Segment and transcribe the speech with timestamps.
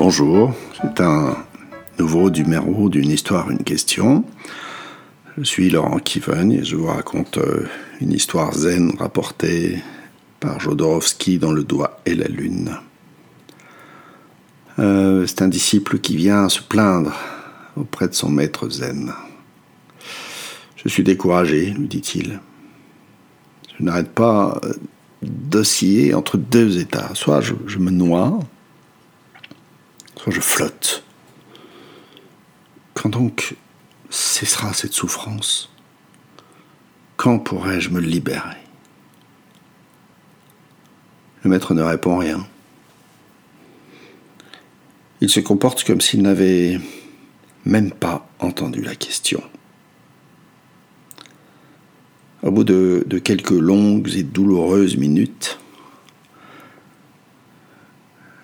[0.00, 1.36] Bonjour, c'est un
[1.98, 4.24] nouveau numéro d'une histoire, une question.
[5.36, 7.68] Je suis Laurent Kiven et je vous raconte euh,
[8.00, 9.82] une histoire zen rapportée
[10.40, 12.78] par Jodorowsky dans Le doigt et la lune.
[14.78, 17.12] Euh, c'est un disciple qui vient se plaindre
[17.76, 19.12] auprès de son maître zen.
[20.76, 22.40] Je suis découragé, lui dit-il.
[23.78, 24.72] Je n'arrête pas euh,
[25.20, 27.10] d'osciller entre deux états.
[27.12, 28.38] Soit je, me noie,
[30.28, 31.04] je flotte.
[32.94, 33.56] Quand donc
[34.10, 35.70] cessera cette souffrance?
[37.16, 38.56] Quand pourrai-je me libérer?
[41.42, 42.46] Le maître ne répond rien.
[45.22, 46.78] Il se comporte comme s'il n'avait
[47.64, 49.42] même pas entendu la question.
[52.42, 55.58] Au bout de, de, quelques longues et douloureuses minutes,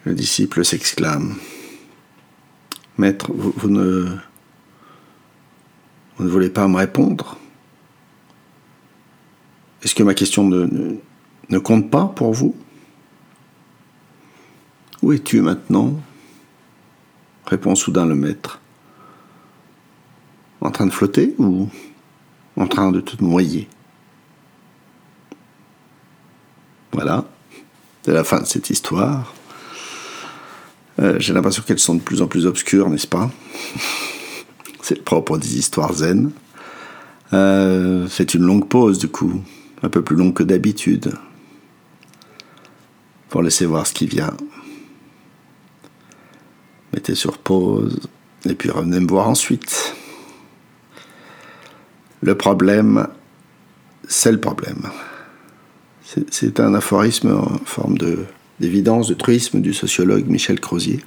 [0.05, 1.37] le disciple s'exclame
[2.99, 4.07] Maître, vous, ne,
[6.17, 7.37] vous ne voulez pas me répondre?
[9.83, 10.97] Est-ce que ma question ne,
[11.51, 12.57] ne, compte pas pour vous?
[15.03, 16.01] Où es-tu maintenant?
[17.47, 18.61] Répond soudain le maître.
[20.63, 21.69] En train de flotter ou
[22.57, 23.69] en train de te noyer?
[26.93, 27.27] Voilà,
[28.03, 29.36] c'est la fin de cette histoire.
[30.99, 33.31] Euh, j'ai l'impression qu'elles sont de plus en plus obscures, n'est-ce pas?
[34.83, 36.31] C'est propre des histoires zen.
[37.33, 39.43] Euh, c'est une longue pause, du coup,
[39.83, 41.13] un peu plus longue que d'habitude,
[43.29, 44.37] pour laisser voir ce qui vient.
[46.95, 47.99] Mettez sur pause,
[48.49, 49.95] et puis revenez me voir ensuite.
[52.23, 53.09] Le problème,
[54.09, 54.83] c'est le problème.
[56.31, 58.25] C'est un aphorisme en forme de
[58.61, 61.01] d'évidence, de truisme du sociologue Michel Crozier,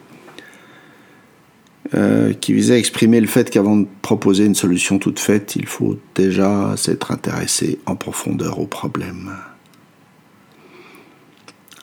[1.95, 5.65] euh, qui visait à exprimer le fait qu'avant de proposer une solution toute faite, il
[5.65, 9.31] faut déjà s'être intéressé en profondeur au problème.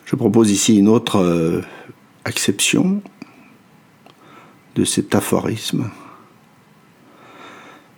[0.05, 1.61] Je propose ici une autre euh,
[2.25, 3.03] acception
[4.77, 5.91] de cet aphorisme,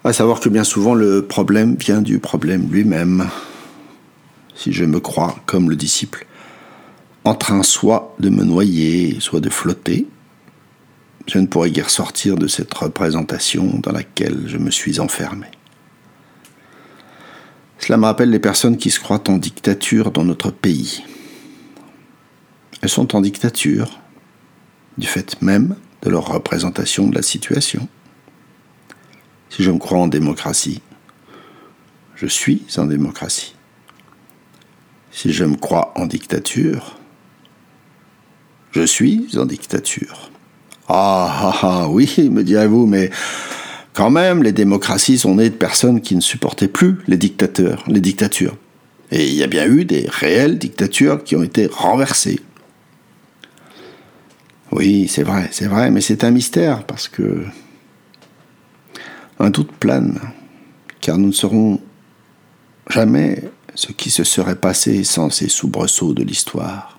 [0.05, 3.29] à savoir que bien souvent le problème vient du problème lui-même,
[4.55, 6.28] si je me crois comme le disciple
[7.29, 10.07] en train soit de me noyer, soit de flotter,
[11.27, 15.47] je ne pourrais guère sortir de cette représentation dans laquelle je me suis enfermé.
[17.79, 21.05] Cela me rappelle les personnes qui se croient en dictature dans notre pays.
[22.81, 24.01] Elles sont en dictature
[24.97, 27.89] du fait même de leur représentation de la situation.
[29.51, 30.81] Si je me crois en démocratie,
[32.15, 33.55] je suis en démocratie.
[35.11, 36.99] Si je me crois en dictature,
[38.79, 40.31] je suis en dictature?
[40.89, 43.11] Ah, ah, ah, oui, me direz-vous, mais
[43.93, 48.01] quand même, les démocraties sont nées de personnes qui ne supportaient plus les dictateurs, les
[48.01, 48.57] dictatures.
[49.11, 52.41] Et il y a bien eu des réelles dictatures qui ont été renversées.
[54.71, 57.45] Oui, c'est vrai, c'est vrai, mais c'est un mystère parce que
[59.41, 60.21] un doute plane,
[61.01, 61.81] car nous ne saurons
[62.91, 63.43] jamais
[63.75, 66.98] ce qui se serait passé sans ces soubresauts de l'histoire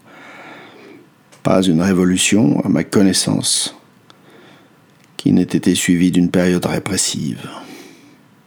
[1.43, 3.75] pas une révolution, à ma connaissance,
[5.17, 7.49] qui n'ait été suivie d'une période répressive.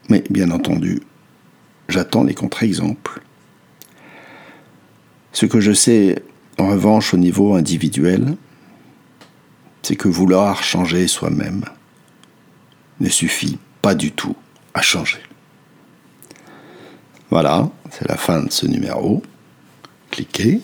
[0.08, 1.02] Mais bien entendu,
[1.88, 3.22] j'attends les contre-exemples.
[5.32, 6.22] Ce que je sais,
[6.58, 8.36] en revanche, au niveau individuel,
[9.82, 11.64] c'est que vouloir changer soi-même
[13.00, 14.36] ne suffit pas du tout
[14.74, 15.18] à changer.
[17.30, 19.22] Voilà, c'est la fin de ce numéro.
[20.10, 20.60] Cliquez,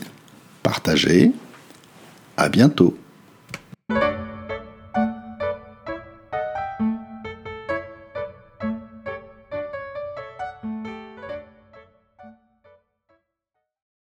[0.62, 1.32] partagez.
[2.38, 2.96] À bientôt.